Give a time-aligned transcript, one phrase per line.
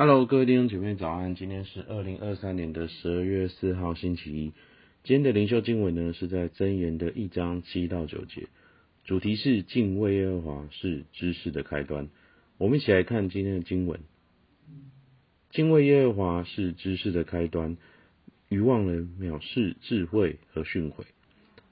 [0.00, 1.34] Hello，各位弟兄姐妹早安。
[1.34, 4.52] 今天是二零二三年的十二月四号星期一。
[5.02, 8.46] 今天的灵修经文呢是在箴言的一章七到九节，
[9.02, 12.08] 主题是敬畏耶和华是知识的开端。
[12.58, 13.98] 我们一起来看今天的经文。
[15.50, 17.76] 敬畏耶和华是知识的开端，
[18.48, 21.02] 愚妄人藐视智慧和训诲。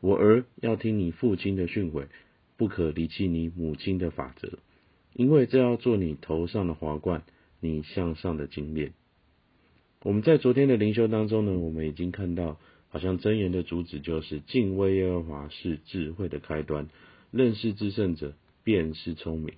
[0.00, 2.06] 我儿要听你父亲的训诲，
[2.56, 4.58] 不可离弃你母亲的法则，
[5.14, 7.22] 因为这要做你头上的华冠。
[7.60, 8.92] 你向上的精炼。
[10.02, 16.88] 我们在昨天的灵修当中呢，我们已经看到，好像箴言的主旨就是敬畏耶和华是智慧的开端，
[17.32, 19.54] 认识至圣者便是聪明。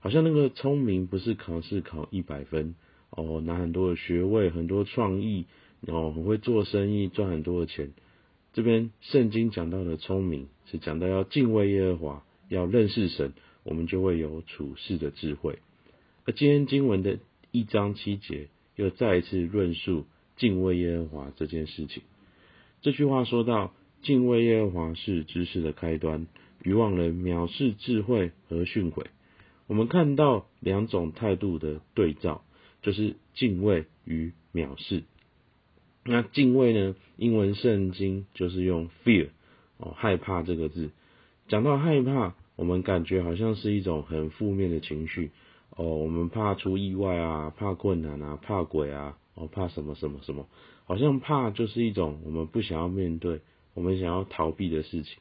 [0.00, 2.74] 好像那个聪明不是考试考一百分
[3.10, 5.46] 哦，拿很多的学位、很多创意
[5.82, 7.92] 哦，很会做生意、赚很多的钱。
[8.52, 15.58] 这边圣经讲到的聪明，是讲到要敬畏耶和华，要认识神，我们就会有处事的智慧。
[16.24, 17.18] 而今天经文的。
[17.54, 22.02] 一章七节又再一次论述敬畏耶和华这件事情。
[22.82, 26.26] 这句话说到，敬畏耶和华是知识的开端，
[26.64, 29.04] 愚妄人藐视智慧和训诲。
[29.68, 32.42] 我们看到两种态度的对照，
[32.82, 35.04] 就是敬畏与藐视。
[36.02, 36.96] 那敬畏呢？
[37.16, 39.28] 英文圣经就是用 fear
[39.76, 40.90] 哦，害怕这个字。
[41.46, 45.30] 讲到害怕，我们感觉好像是一种很负面的情绪。
[45.76, 50.46] 哦，我们怕出意外啊，怕困难啊，怕鬼啊，哦，怕什么什么什么，
[50.84, 53.40] 好像怕就是一种我们不想要面对，
[53.74, 55.18] 我们想要逃避的事情。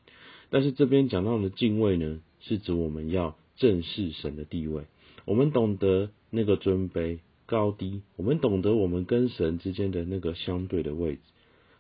[0.52, 4.84] 但是这边讲到的敬畏呢，是指我们要正视神的地位，
[5.26, 11.22] 我们懂得那个尊卑高低，我们懂得我们跟神之间的那个相对的位置。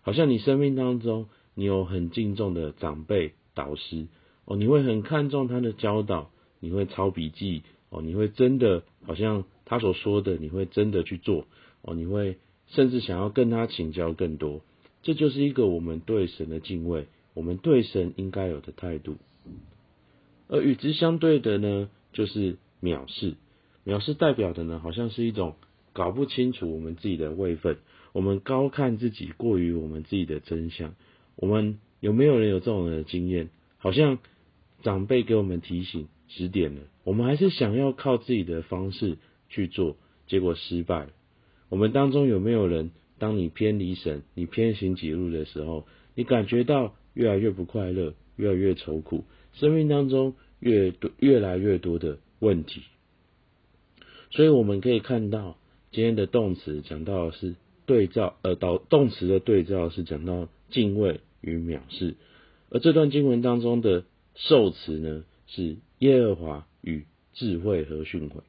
[0.01, 4.07] 好像你生命当中，你有很敬重的长辈导师，
[4.45, 7.61] 哦，你会很看重他的教导，你会抄笔记。
[7.93, 11.45] 哦，你会真的好像他所说的，你会真的去做
[11.83, 14.61] 哦，你会甚至想要跟他请教更多，
[15.03, 19.17] 这就是一个我们对神的敬畏，我们对神应该有的态度。
[20.47, 23.35] 而与之相对的呢，就是藐视，
[23.85, 25.55] 藐视代表的呢，好像是一种
[25.93, 27.77] 搞不清楚我们自己的位分，
[28.11, 30.95] 我们高看自己，过于我们自己的真相。
[31.35, 33.49] 我们有没有人有这种人的经验？
[33.77, 34.17] 好像
[34.81, 36.07] 长辈给我们提醒。
[36.35, 39.17] 指点了，我们还是想要靠自己的方式
[39.49, 39.97] 去做，
[40.27, 41.07] 结果失败。
[41.69, 52.83] 我们当中有没有人，当你偏离神，你偏行己路的时候，你感觉到越来越不快乐，越来越愁苦，生命当中越多越来越多的问题。
[54.29, 55.57] 所以我们可以看到，
[55.91, 62.15] 今天的动词讲到的是对照，呃，导动词的对照是讲到敬畏与藐视，
[62.69, 65.23] 而这段经文当中的受词呢，
[65.55, 68.41] 是耶和华与智慧和训诲，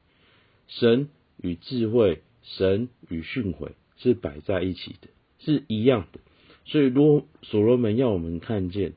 [0.67, 6.19] 神与智慧，神与训诲是摆在一起的，是一样的。
[6.65, 8.93] 所以，罗所罗门要我们看见，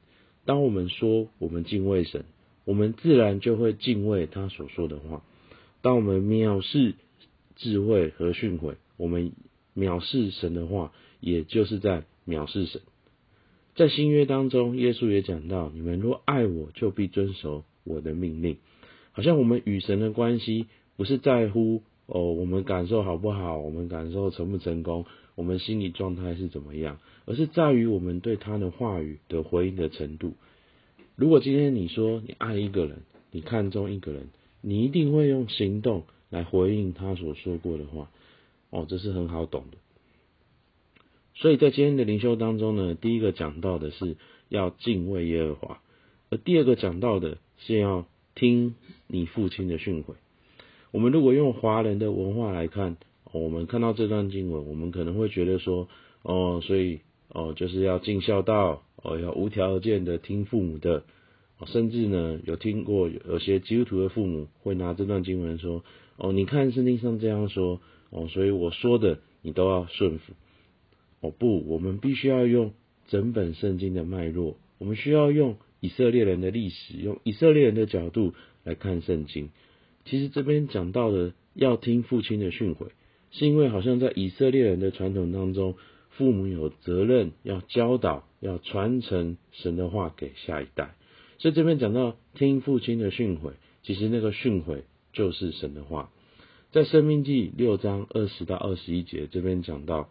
[0.47, 2.25] 当我们说我们敬畏神，
[2.65, 5.23] 我们自然就会敬畏他所说的话；
[5.83, 6.95] 当我们藐视
[7.57, 9.33] 智慧和训诲，我们
[9.77, 12.81] 藐视神的话，也就是在藐视神。
[13.75, 17.65] 在新约当中，耶稣也讲到：你们若爱我，就必遵守。
[17.89, 18.59] 我的命令，
[19.13, 20.67] 好像我们与神的关系
[20.97, 30.35] 不是在乎哦，我们感受好不好，我们感受成不成功，我们心理状态是怎么样，而是在于我们对他的话语的回应的程度。
[31.17, 32.99] 如果今天你说你爱一个人，
[33.31, 34.29] 你看中一个人，
[34.61, 38.11] 你一定会用行动来回应他所说过的话，
[38.71, 39.79] 哦，这是很好懂的。
[41.35, 44.17] 所以在今天的灵修当中呢，第一个讲到的是
[44.49, 45.81] 要敬畏耶和华，
[46.31, 47.39] 而第二个讲到的。
[47.61, 48.07] 是要
[48.37, 48.77] 听
[49.09, 50.15] 你父亲的训诲。
[50.93, 52.97] 我们如果用华人的文化来看，
[53.33, 55.89] 我们看到这段经文，我们可能会觉得说，
[56.23, 57.01] 哦，所以
[57.31, 61.03] 哦，就是要尽孝道，哦，要无条件的听父母的，
[61.67, 65.83] 甚至呢，有听过有些基督徒的父母会拿这段经文说，
[66.17, 70.33] 哦，你看圣经上这样说，哦，所以我说的你都要顺服。
[71.23, 72.73] 哦，不，我们必须要用
[73.09, 75.57] 整本圣经的脉络，我们需要用。
[75.81, 78.35] 以色列人的历史，用以色列人的角度
[78.65, 79.51] 来看圣经。
[80.05, 82.89] 其实这边讲到的要听父亲的训诲，
[83.31, 85.77] 是因为好像在以色列人的传统当中，
[86.11, 90.95] 父母有责任要教导、要传承神的话给下一代。
[91.39, 93.53] 所以这边讲到听父亲的训诲，
[93.83, 94.83] 其实那个训诲
[95.13, 96.11] 就是神的话。
[96.73, 100.11] 在生命记六章二十到二十一节这边讲到，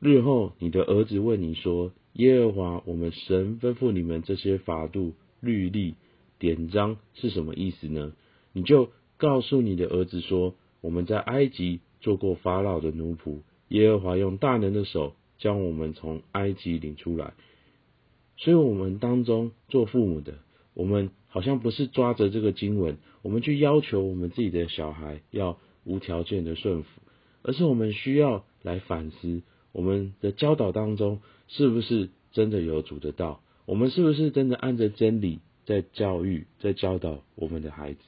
[0.00, 1.92] 日后你的儿子问你说。
[2.18, 5.94] 耶和华，我们神吩咐你们这些法度、律例、
[6.40, 8.12] 典章是什么意思呢？
[8.52, 17.34] 你就告诉你的儿子说：我们在埃及做过法老的奴仆，耶和华用大能的手将我们从埃及领出来。
[18.36, 20.38] 所以，我们当中做父母的，
[20.74, 26.88] 我们好像不是抓着这个经文，我们去要求我们自己的小孩要无条件的顺服，
[27.42, 29.42] 而是我们需要来反思，
[29.72, 33.40] 我们的教导当中是不是真的有主的道？
[33.66, 38.00] 我们是不是真的按着真理在教育、在教导我们的孩子？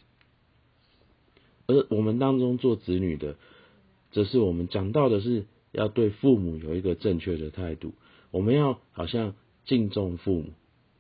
[1.67, 3.37] 而我们当中做子女的，
[4.11, 7.95] 则是我们讲到的是要对父母有一个正确的态度，
[8.31, 9.35] 我们要好像。
[9.67, 10.47] 敬重父母，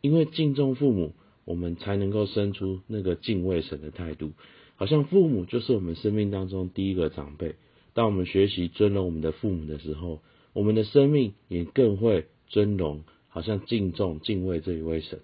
[0.00, 1.14] 因为敬重父母，
[1.44, 4.32] 我们才能够生出那个敬畏神的态度。
[4.76, 7.56] 好像父母就是我们生命当中第一个长辈。
[7.94, 10.20] 当我们学习尊荣我们的父母的时候，
[10.52, 15.20] 我们的生命也更会尊荣，好像敬重、敬畏这一位神。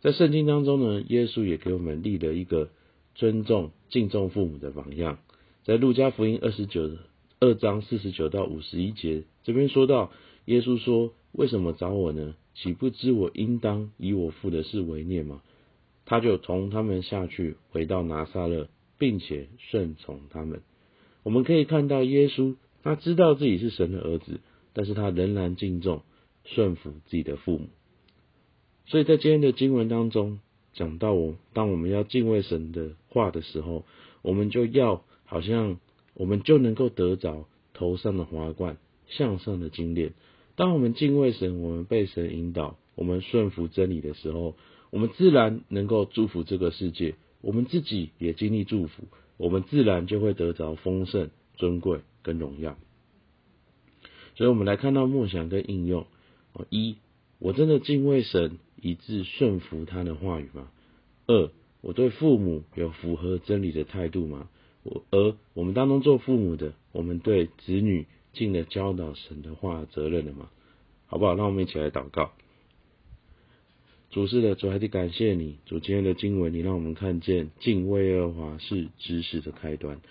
[0.00, 2.70] 在圣经当中呢，耶稣也给我们立了一个
[3.14, 5.18] 尊重、敬重父母的榜样。
[5.64, 6.90] 在路加福音二十九
[7.40, 10.12] 二章四十九到五十一节，这边说到，
[10.44, 15.42] 耶稣说：“为什么找我呢？”岂不知我应当以我父的事为念吗？
[16.06, 20.62] 他就同他们下去，回到拿撒勒，并且顺从他们。
[21.22, 24.40] 我们可以看到耶稣，他知道自己是神的儿子，
[24.72, 26.02] 但是他仍然敬重、
[26.44, 27.68] 顺服自己的父母。
[28.86, 30.38] 所以在今天的经文当中
[30.72, 33.84] 讲到我，当我们要敬畏神的话的时候，
[34.22, 35.78] 我们就要好像
[36.14, 38.76] 我们就能够得着头上的华冠，
[39.08, 40.12] 向上的金链。
[40.54, 44.54] 当我们敬畏神，我们被神引导，我们顺服真理的时候，
[44.90, 49.04] 我们自然能够祝福这个世界，我们自己也经历祝福，
[49.36, 52.78] 我们自然就会得着丰盛、尊贵跟荣耀。
[54.36, 56.06] 所以，我们来看到梦想跟应用：
[56.70, 56.96] 一，
[57.38, 60.70] 我真的敬畏神，以致顺服他的话语吗？
[61.26, 61.50] 二，
[61.80, 64.48] 我对父母有符合真理的态度吗？
[64.82, 68.06] 我而我们当中做父母的，我们对子女。
[68.32, 70.50] 尽了教导神的话责任了吗？
[71.06, 71.34] 好不好？
[71.36, 72.32] 让我们一起来祷告。
[74.10, 80.02] 主是的，主还得感谢你，主今天的经文，你让我们看见敬畏耶和华是知识的开端。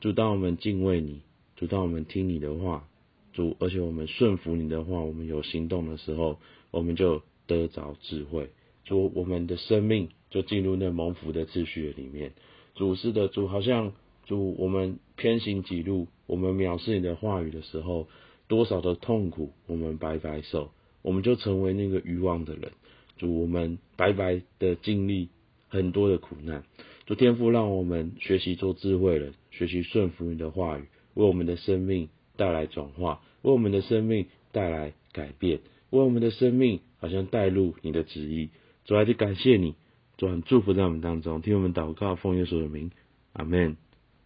[0.00, 1.20] 主当我们敬畏你，
[1.56, 2.88] 主当我们听你的话，
[3.32, 6.38] 主而且我们顺服你的话，我们有行动的时候，
[6.70, 8.50] 我们就得着智慧。
[8.84, 12.32] 主，我们的生命就进入那蒙福的秩序里面。
[12.74, 13.92] 主是的，主好像。
[14.26, 18.06] 主，我们偏行己路，我们藐视你的话语的时候，
[18.46, 20.70] 多少的痛苦，我们白白受，
[21.02, 22.70] 我们就成为那个愚妄的人。
[23.16, 25.30] 主，我们白白的经历
[25.68, 26.62] 很多的苦难。
[27.06, 30.82] 主天父，让我们学习做智慧人，学习顺服你的话语，
[31.14, 35.60] 为我们的生命带来转化，为我们的生命带来改变，
[35.90, 38.50] 为我们的生命好像带入你的旨意。
[38.84, 39.74] 主，还是感谢你，
[40.16, 42.90] 主很祝福在我们当中，听我们祷告，奉耶稣的名，
[43.32, 43.76] 阿门。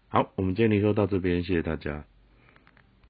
[0.08, 2.06] 好，我们今天灵修到这边，谢谢大家。